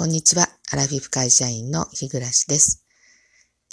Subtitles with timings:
[0.00, 0.48] こんにちは。
[0.72, 2.86] アラフィフ会社員の日暮です。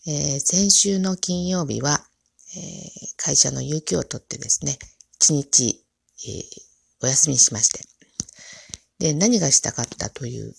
[0.05, 2.01] えー、先週の金曜日は、
[2.53, 4.77] えー、会社の有給を取ってですね、
[5.13, 5.85] 一日、
[6.27, 6.43] えー、
[7.01, 7.79] お休みしまして。
[8.99, 10.53] で、何がしたかったという、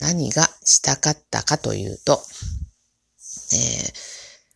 [0.00, 3.92] 何がしたかったかというと、えー、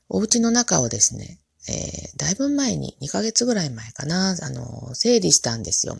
[0.08, 5.98] お家の中をですね、えー、だいぶ前に、2ヶ月ぐらい前かな、あの、整理したんですよ。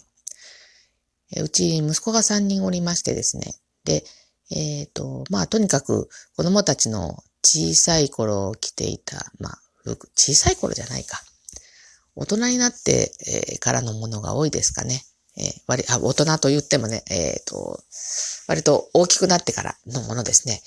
[1.36, 3.56] えうち息子が3人おりましてですね。
[3.84, 4.04] で、
[4.54, 11.20] えっ、ー、と、まあ、とにかく子供たちの小さい頃着ていた、まあ、服小さい頃じゃないか。
[12.14, 15.02] 大人になって、えー、からのものが多いですかね。
[15.36, 17.80] えー、割あ大人と言ってもね、えっ、と、
[18.46, 20.62] 割と大きくなってからのものですね。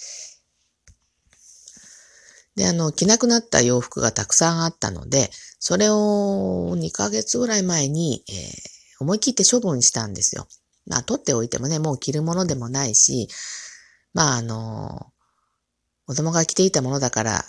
[2.57, 5.29] で、あの、着なくなった洋服がたくさんあったので、
[5.59, 8.35] それを2ヶ月ぐらい前に、えー、
[8.99, 10.47] 思い切って処分したんですよ。
[10.85, 13.29] まあ、取っておいてもね、もう着るものでもないし、
[14.17, 15.13] まああの、
[16.07, 17.45] 子供が着ていたものだから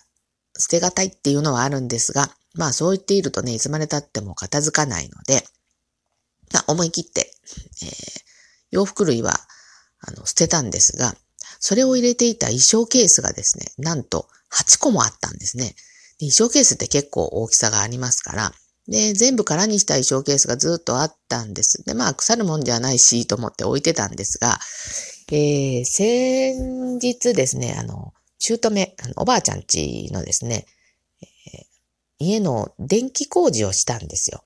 [0.58, 5.44] 捨てがたいっていうのはあるんですが、まあそう言っているとね、いつまで経っても片付かないので、
[6.52, 7.30] まあ思い切って、
[7.82, 7.90] えー、
[8.70, 9.32] 洋服類は
[10.06, 11.14] あの捨てたんですが、
[11.58, 15.74] それを入れていた衣装ケースがですね、なんと8個もあったんですね。
[16.18, 18.52] 衣装ケースって結構大きさがありますから、
[18.88, 21.82] で、全部空にした衣装ケースがずっとあったんです。
[21.86, 24.58] で、まあ腐るもんじゃないしと思って置いてたんですが、
[25.30, 30.64] えー、先日ですね、あの、姑、あのおばあちゃんちのですね、
[31.20, 31.64] えー、
[32.18, 34.42] 家の電気工事をしたんですよ。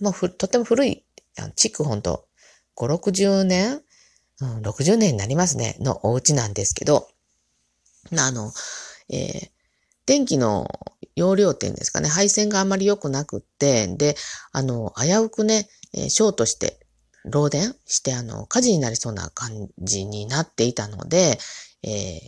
[0.00, 1.04] もうふ、とても古い、
[1.54, 2.26] 築ほんと
[2.74, 3.82] 5、60年、
[4.40, 7.08] うん、60年になりますね、のお家なんですけど、
[8.18, 8.52] あの、
[9.08, 9.50] えー、
[10.06, 10.66] 電気の
[11.14, 14.16] 容量っていうんですかね、配線があまり良くなくって、で、
[14.50, 16.85] あの、危うくね、え、ショートして
[17.26, 21.38] 漏電して、あの、火事になりそうな感じになっていたので、
[21.82, 22.20] えー、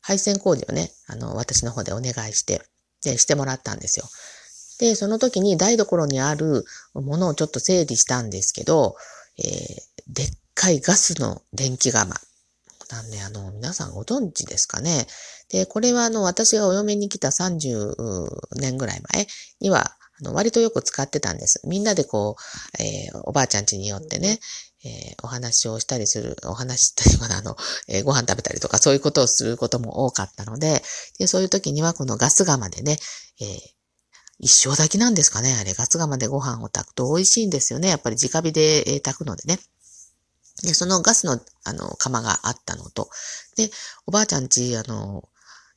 [0.00, 2.62] 配線工事をね、あの、私の方でお願いして、
[3.02, 4.06] で、してもらったんですよ。
[4.78, 6.64] で、その時に台所にある
[6.94, 8.96] ものをちょっと整理したんですけど、
[9.38, 9.44] えー、
[10.08, 12.14] でっかいガスの電気釜。
[12.90, 15.06] なんで、あの、皆さんご存知ですかね。
[15.48, 19.26] で、これはあの、私がお嫁に来た30年ぐらい前
[19.60, 21.60] には、あの、割とよく使ってたんです。
[21.66, 24.38] みんなでこう、えー、おばあちゃん家によってね、
[24.84, 27.56] えー、お話をしたりする、お話っていうかな、あの、
[27.88, 30.82] えー、ご飯食べたりとかそういうことをすることも多かったので、
[31.18, 32.98] でそういう時にはこのガス釜でね、
[33.40, 33.58] えー、
[34.40, 37.88] 一生炊きなんですかねあれ、ガス釜でご飯を炊くと美味しいんですよね。
[37.88, 39.58] やっぱり直火で、炊くのでね。
[40.62, 43.08] で、そのガスの、あの、釜があったのと、
[43.56, 43.70] で、
[44.06, 45.28] おばあちゃんち、あの、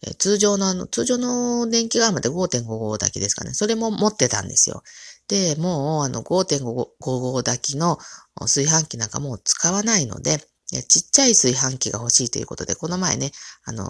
[0.06, 3.54] え通常のあの、通常の電気釜で5.55炊きですかね。
[3.54, 4.84] それも持ってたんですよ。
[5.28, 7.98] で、もうあの5.55炊きの
[8.40, 10.40] 炊飯器なんかもう使わないので、
[10.88, 13.32] ちっちゃい炊飯器が欲しいということで、この前ね、
[13.64, 13.86] あの、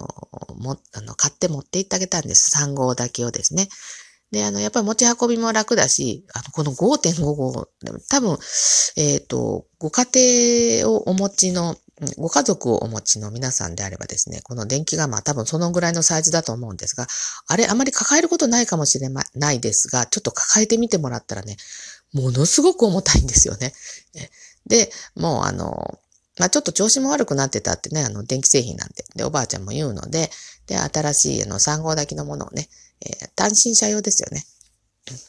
[0.56, 2.56] も、あの、買って持って行ってあげたんです。
[2.56, 3.68] 3号炊きをですね。
[4.30, 7.66] で、あの、やっぱり持ち運びも楽だし、あの、この5.55、
[8.10, 8.38] 多分、
[8.96, 10.06] えっ、ー、と、ご家
[10.82, 11.76] 庭をお持ちの
[12.16, 17.06] ご家族をお持ちの皆さんであればですね、この電気釜多分そのぐらいのサイズだと思うんですが、
[17.48, 21.56] あれあまり抱えることないかもしれないですが、ちょっと抱えてみてもらったらね、
[22.12, 23.72] ものすごく重たいんですよね。
[24.66, 25.98] で、もうあの、
[26.38, 29.04] まあ、ちょっと調子も悪くなってたってね、あの、電気製品なんで。
[29.16, 30.30] で、おばあちゃんも言うので、
[30.66, 32.68] で、新しいあの、3号炊きのものをね、
[33.00, 34.44] えー、単身者用ですよね。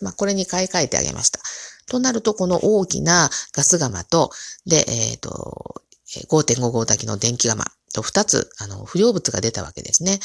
[0.01, 1.39] まあ、これに買い替えてあげました。
[1.87, 4.29] となると、この大きなガス釜と、
[4.65, 5.81] で、えっ、ー、と、
[6.27, 10.19] 5.55炊きの電気釜と2つ、あの、不良物が出たわけですね。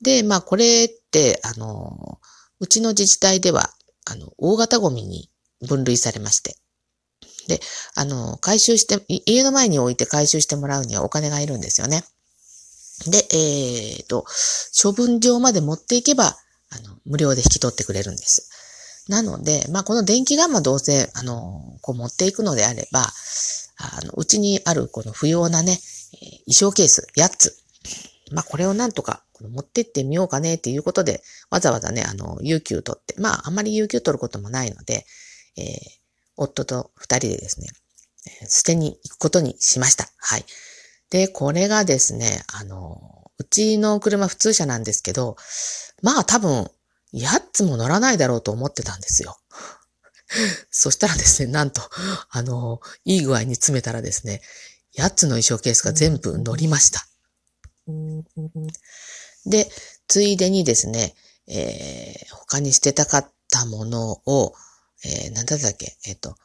[0.00, 2.18] で、まあ、これって、あの、
[2.60, 3.72] うちの自治体では、
[4.04, 5.30] あの、大型ゴミに
[5.66, 6.56] 分類されまして。
[7.48, 7.60] で、
[7.94, 12.04] あの、回収して、家の前に置いて回収してもらうにはお金がいるんですよね。
[13.06, 14.26] で、えっ、ー、と、
[14.80, 16.36] 処分場まで持っていけば、
[16.70, 18.48] あの、無料で引き取ってくれるんです。
[19.08, 25.78] なので、まあ、この電気ガンマどうせ、あの、こう持っていくのであれば、あの、うちにあるこの不要なね、
[26.46, 27.56] 衣装ケース8つ。
[28.30, 35.04] まあ、これをなんとか持ってってみようかねっていうことで、わざわざね、あの、有給取って、まあ、あまり有給取ることもないので、
[35.56, 35.66] えー、
[36.36, 37.68] 夫と二人でですね、
[38.48, 40.08] 捨てに行くことにしました。
[40.18, 40.44] はい。
[41.10, 45.36] で、これがですね、あの、うちの車普通車なんですけど、
[46.02, 46.70] まあ多分、
[47.14, 49.38] 8つも乗らないだろうと思ってたんですよ。
[50.70, 51.82] そしたらですね、なんと、
[52.30, 54.42] あの、いい具合に詰めたらですね、
[54.96, 57.06] 8つの衣装ケースが全部乗りました。
[59.46, 59.70] で、
[60.08, 61.14] ついでにですね、
[61.48, 64.54] えー、他に捨てたかったものを、
[65.04, 66.36] えー、なんだったっけ、えっ、ー、と、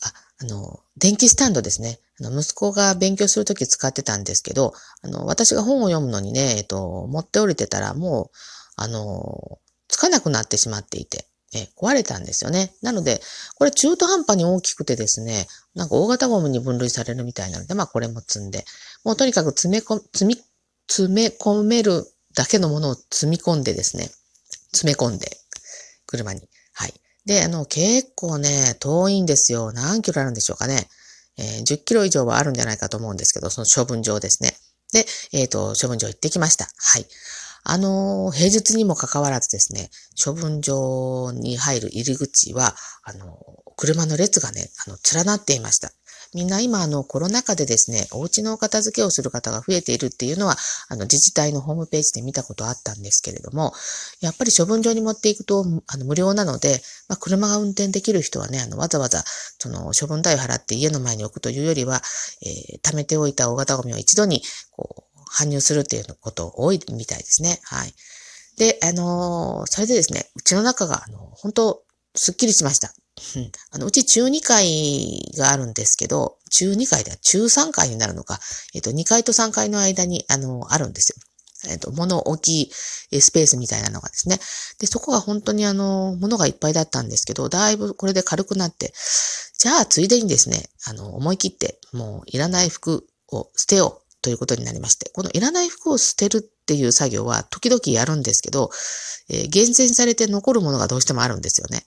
[0.00, 2.00] あ、あの、電気スタンドですね。
[2.20, 4.72] あの、息子が勉強するとき使ってたんですけど、
[5.02, 8.36] あの、私が本を読むのにね、えっと、持って降りてたら、もう、
[8.76, 9.58] あの、
[9.92, 12.74] つかなくなってしまっていて、え、壊れたんですよね。
[12.80, 13.20] なので、
[13.56, 18.64] これ中途半端に大きくてですね、なんか大型ゴムに分類されるみたいなので、まあこれも積んで、
[19.04, 20.36] もうとにかく詰め込、積み、
[20.88, 24.08] 詰め込めるだけのものを積み込んでですね、
[24.72, 25.36] 詰め込んで、
[26.06, 26.40] 車に。
[26.72, 26.94] はい。
[27.26, 29.72] で、あの、結構ね、遠いんですよ。
[29.72, 30.88] 何キロあるんでしょうかね。
[31.36, 34.54] えー、10キロ以上はあるんじゃないかと思うんですけど、その処分場ですね。
[34.92, 36.66] で、えっ、ー、と、処分場行ってきました。
[36.76, 37.06] はい。
[37.64, 39.90] あの、平日にもかかわらずですね、
[40.22, 42.74] 処分場に入る入り口は、
[43.04, 43.38] あの、
[43.76, 45.92] 車の列がね、あの、連なっていました。
[46.34, 50.56] みんな今あのコロナ禍でですね、お家のお片付けをする方が増えているっていうのは、
[50.88, 53.72] あの自治体のホームページで見たことあったんですけれども、
[54.22, 59.22] やっぱり処分場に持っていくとあの無料なので、まあ、車が運転できる人はね、あのわざわざ
[59.58, 62.00] その処分代を払って家の前に置くというよりは、
[62.42, 67.60] えー、貯めておいた大型ゴミを一度にこう搬入するっていうこと多いみたいですね。
[67.64, 67.94] はい。
[68.56, 71.82] で、あのー、それでですね、うちの中が、あの、本当
[72.14, 72.92] すっきりしました。
[73.36, 73.52] うん。
[73.70, 78.40] あの、うち中2階があるんですけど、中2階では中3階になるのか、
[78.74, 81.16] えっ、と、2階と3階の間に、あの、あるんですよ。
[81.70, 84.38] えっ、と、物大きスペースみたいなのがですね。
[84.78, 88.92] で、そこが本当にあの、物がいっぱいだったんですけど、だいぶこれで軽くなって、
[89.58, 98.70] じゃあ、ついでにですね、あの、思い切って、もういらない服を捨てようということになりまして、このいらない服を捨てるっていう作業は時々やるんですけど、
[99.28, 101.84] えー、厳選されて残るものがどうしてもあるんですよね。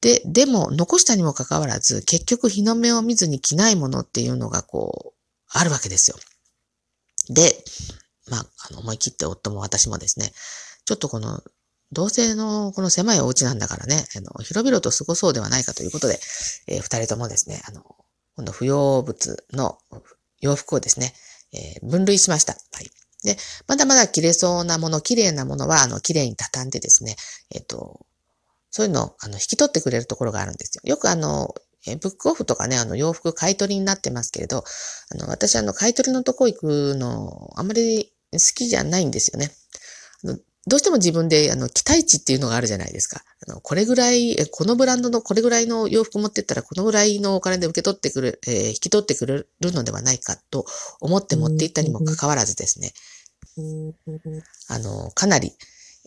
[0.00, 5.18] で、でも、残したにもかかわらず、結局日の目を見ずに着ないものっていうのがこう、
[5.48, 6.18] あるわけですよ。
[7.30, 7.56] で、
[8.28, 10.32] まあ、あの、思い切って夫も私もですね、
[10.84, 11.42] ちょっとこの、
[11.92, 16.18] 同性のこの狭いお家なんだからね、あの、広々と過ごそうではないかということで、
[16.66, 17.82] えー、二人ともですね、あの、
[18.36, 19.78] 今度不要物の
[20.40, 21.14] 洋服をですね、
[21.54, 22.54] えー、分類しました。
[22.72, 22.90] はい。
[23.22, 23.36] で、
[23.66, 27.16] まだまだ切れそうなもの、綺麗なものは、あの、綺麗に畳んでですね、
[27.50, 28.06] えっ、ー、と、
[28.70, 30.82] そういうのを、あの、引き取ってくれるところがあるんですよ。
[30.84, 31.54] よくあの、
[31.86, 34.64] えブックオフとかね、あの、洋服買い取りになってますけれど、
[35.10, 39.50] あの、私あの、買い取りのとこ行くの、あんまり好きじゃないんですよね。
[40.66, 43.22] どうしても自分で、あの、期待値っていうのがあるじゃないですか。
[43.46, 50.64] あの、これぐらい、このブランドのこれぐらいの洋服持ってったら、このぐらいのお金で受け取ってくる、えー、引き取ってくれるのではないかと
[51.00, 52.92] 思って持っていったにもかかわらずですね。
[54.68, 55.52] あの、かなり、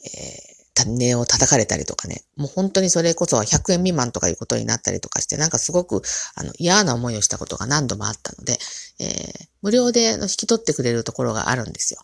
[0.03, 6.01] えー値を叩かれたりとかね、もう本当にそれこそ100円未満とかいうことになったりとかして、なんかすごく
[6.35, 8.57] あの嫌な思いをしたことが何度もあったので、
[8.99, 12.01] えー、無料で引き取ってくれるところがあるんですよ。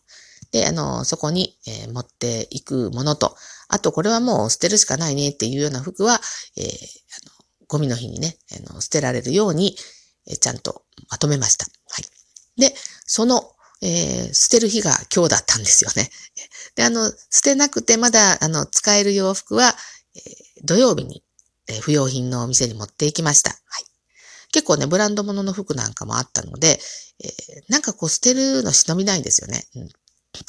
[0.53, 3.35] で、あの、そこに、えー、持っていくものと、
[3.67, 6.21] あとこれはもう捨てるしかないねっていうような服は、
[6.55, 6.67] えー、あの
[7.67, 8.37] ゴミの日にね、
[8.69, 9.75] あの捨てられるように、
[10.27, 11.65] えー、ちゃんとまとめました。
[11.65, 11.71] は
[12.01, 12.61] い。
[12.61, 12.73] で、
[13.05, 13.49] その
[13.85, 16.09] えー、捨てる日が今日だったんですよね。
[16.75, 19.75] で、あの、捨てなくてまだ、あの、使える洋服は、
[20.15, 21.21] えー、土曜日に、
[21.67, 23.49] えー、不要品のお店に持っていきました。
[23.49, 23.59] はい。
[24.53, 26.79] 結構ね、ブランド物の服なんかもあったので、
[27.19, 27.31] えー、
[27.67, 29.65] なんかこう捨てるの忍びないんですよね。
[29.75, 29.89] うん、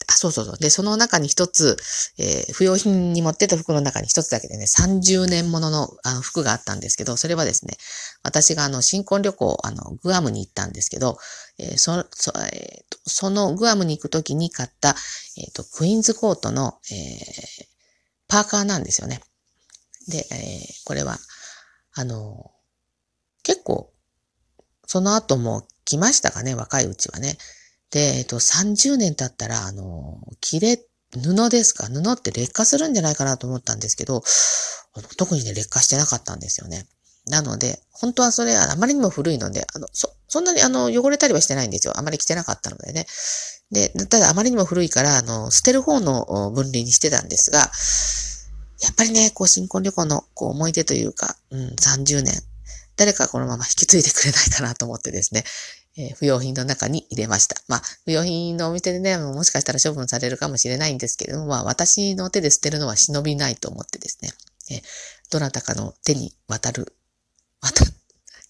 [0.09, 0.59] あ、そうそうそう。
[0.59, 1.77] で、その中に一つ、
[2.19, 7.77] えー、不要品に持ってた服の中に一つだけでね、30年もののあの服があったんですけど、それはですね、
[8.23, 11.19] 私があの、新婚旅行、あの、グアムに行ったんですけど、
[11.59, 14.95] えー、そ、そ、えー、そのグアムに行くときに買った、
[15.37, 17.67] えっ、と、クイーンズコートの、えー、
[18.29, 19.21] パーカーなんですよね。
[20.09, 21.19] で、えー、これは、
[21.93, 22.51] あの、
[23.43, 23.93] 結構、
[24.87, 27.37] その後も来ましたかね、若いうちはね。
[27.95, 30.81] で、えっと、30年経ったら、あの、切れ、
[31.13, 31.87] 布ですか？
[31.87, 34.25] 布って劣化するんじゃないかなと思ったんですけど、
[35.17, 36.89] 特にね、劣化してなかったんですよね。
[37.29, 41.97] なので、本当はそれ、あまりにも古いので、あの、そ、そんなにあの、汚れたりはしてないんですよ。
[41.97, 43.07] あまり着てなかったのでね。
[43.71, 47.71] で、ただあまりにも古いから、あの、捨てる方の分離にしてたんですが、
[48.83, 52.43] やっぱりね、こう、新婚旅行のこう思い出というか、うん、30年、
[52.97, 55.45] 誰かこのまま引き継いでくれないかなと思ってですね、
[55.97, 57.57] えー、不用品の中に入れました。
[57.69, 64.31] まあ、不用品のお店でね、もしかしたら処分されるかもしれないんですけれども、まあ、私の手で捨てるのは忍びないと思ってですね、
[64.71, 64.83] えー、
[65.31, 66.97] どなたかの手に渡る、
[67.61, 67.85] 渡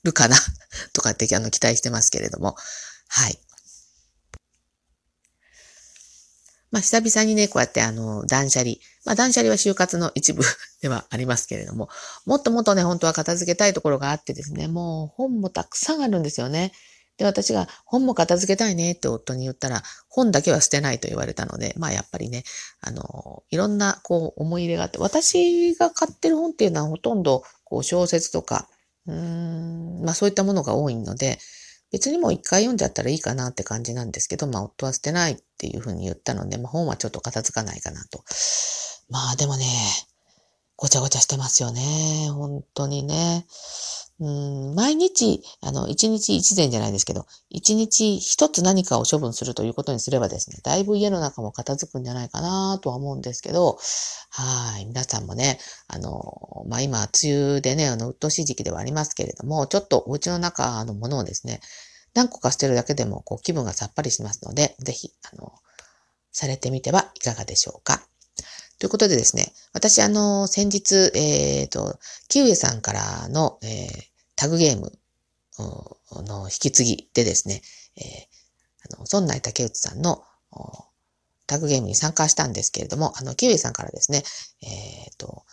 [0.05, 0.37] るかな？
[0.93, 2.57] とかってあの期待してますけれども、
[3.09, 3.39] はい。
[6.71, 8.73] まあ、久々にね、こうやってあの、断捨離。
[9.05, 10.43] まあ、断捨離は就活の一部
[10.81, 11.89] ではありますけれども、
[12.27, 16.73] もっともっとね、本当は片付けたいところがあってですね、もう本もたくさんあるんですよね。
[17.17, 22.45] で、私が本も片付けたいねって夫に言ったら、本だけは捨てないと言われたので、まあやっぱりね、
[22.81, 28.69] あの、いろんなこう思い入れがあって、私が買ってる本っていうのはほとんどこう小説とか、
[29.07, 31.39] うーん、まあそういったものが多いので、
[31.93, 38.25] 別にもう一回読んじゃったらいいかなって感じなんですけど、まあ夫は捨てないっていうふうに言ったので、まあ本はちょっと片付かないかなと。
[39.09, 39.67] まあでもね、
[40.77, 42.31] ごちゃごちゃしてますよね。
[42.33, 43.47] 本当にね。
[44.21, 53.77] うん毎日、あの、一日一善じゃないですけど、一日一つ何かを処分するということにすればですね、だいぶ家の中も片付くんじゃないかなとは思うんですけど、
[54.31, 54.87] はい。
[54.87, 61.61] 皆さんもね、あの、まあ、今、梅雨でね、あの、鬱陶しい時期ではありますけれども、ちょっとお家の中のものをですね、
[62.15, 65.53] 何個か捨てるだけでも、こう、気分がさっぱりしますので、ぜひ、あの、
[66.31, 68.07] されてみてはいかがでしょうか。
[68.85, 71.99] ということでですね、私、あの、先日、えっ、ー、と、
[72.29, 73.89] キウエさんからの、えー、
[74.37, 74.93] タグゲーム
[76.23, 77.63] の引き継ぎでですね、
[77.97, 80.23] えー、あの、孫内竹内さんの
[81.47, 84.23] タグゲームに参加したんですけれども、あの、キウエさんからですね、
[84.61, 85.45] えっ、ー、と、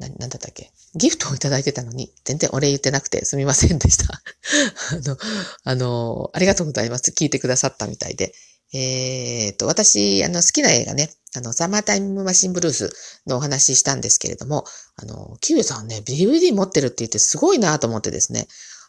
[0.00, 4.12] な、なんだったっけギフトをいただいてたのに、全然お礼言ってなくてすみませんでした。
[4.90, 5.18] あの、
[5.62, 7.12] あの、ありがとうございます。
[7.12, 8.34] 聞いてくださったみたいで。
[8.72, 12.90] えっ、と、私、あの、好きな映画ね、あの、サマータイムマシンブルース
[13.26, 14.64] のお話ししたんですけれども、
[14.96, 18.46] あの、キウイさんね、DVD 持ってるって言ってすごいなと思ってですね、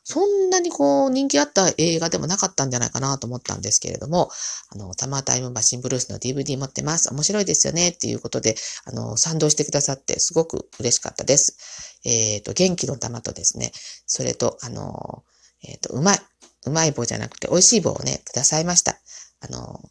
[0.09, 4.29] そんなにこう人気あった映画でもなかったんじゃないかなと思ったんですけれども、
[4.69, 7.13] あの、サマータイムマシンブルースの DVD 持ってます。
[7.13, 11.57] 面白いですよねっていうことで、あの、賛同してくださってすごく嬉しかったです。
[12.05, 13.73] えっ、ー、と、元気の玉とですね、
[14.05, 15.25] それと、あの、
[15.61, 16.19] えっ、ー、と、うまい、
[16.65, 18.97] うまい棒じゃなくて美味しい棒をね、くださいました。
[19.41, 19.81] あの、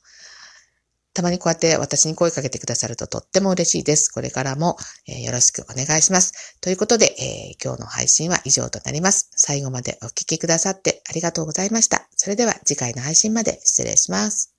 [1.17, 4.11] たまにこうやって私に声かけてくださるととっても嬉しいです。
[4.11, 4.77] これからも、
[5.09, 6.59] え、よろしくお願いします。
[6.61, 9.31] ということで、えー、今日の配信は以上となります。
[9.35, 12.07] 最後までお聴きくださってありがとうございました。
[12.17, 14.53] それでは次回の配信まで失礼します。